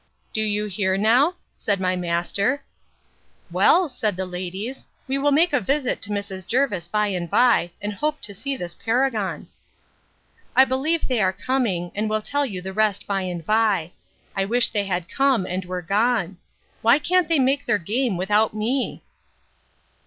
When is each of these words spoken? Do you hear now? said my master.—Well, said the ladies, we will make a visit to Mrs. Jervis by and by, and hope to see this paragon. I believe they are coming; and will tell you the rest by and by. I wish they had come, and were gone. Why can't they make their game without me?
Do 0.33 0.41
you 0.41 0.65
hear 0.65 0.97
now? 0.97 1.35
said 1.55 1.79
my 1.79 1.95
master.—Well, 1.95 3.87
said 3.87 4.15
the 4.17 4.25
ladies, 4.25 4.83
we 5.07 5.19
will 5.19 5.31
make 5.31 5.53
a 5.53 5.61
visit 5.61 6.01
to 6.01 6.09
Mrs. 6.09 6.47
Jervis 6.47 6.87
by 6.87 7.09
and 7.09 7.29
by, 7.29 7.69
and 7.79 7.93
hope 7.93 8.19
to 8.21 8.33
see 8.33 8.57
this 8.57 8.73
paragon. 8.73 9.47
I 10.55 10.65
believe 10.65 11.07
they 11.07 11.21
are 11.21 11.31
coming; 11.31 11.91
and 11.93 12.09
will 12.09 12.23
tell 12.23 12.47
you 12.47 12.63
the 12.63 12.73
rest 12.73 13.05
by 13.05 13.21
and 13.21 13.45
by. 13.45 13.91
I 14.35 14.43
wish 14.45 14.71
they 14.71 14.85
had 14.85 15.07
come, 15.07 15.45
and 15.45 15.65
were 15.65 15.83
gone. 15.83 16.37
Why 16.81 16.97
can't 16.97 17.27
they 17.27 17.37
make 17.37 17.65
their 17.65 17.77
game 17.77 18.17
without 18.17 18.55
me? 18.55 19.03